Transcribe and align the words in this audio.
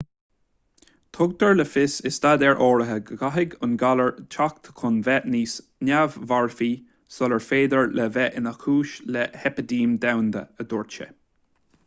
tugtar 1.15 1.55
le 1.57 1.63
fios 1.71 1.95
i 2.09 2.11
staidéir 2.15 2.61
áirithe 2.67 2.95
go 3.09 3.13
gcaithfidh 3.19 3.53
an 3.67 3.75
galar 3.83 4.15
teacht 4.35 4.69
chun 4.79 4.97
bheith 5.09 5.27
níos 5.35 5.53
neamh-mharfaí 5.89 6.69
sular 7.19 7.43
féidir 7.49 7.93
leis 7.99 8.11
bheith 8.17 8.39
ina 8.41 8.55
chúis 8.63 8.95
le 9.17 9.27
heipidéim 9.43 9.93
dhomhanda 10.07 10.41
a 10.65 10.67
dúirt 10.73 10.97
sé 10.99 11.07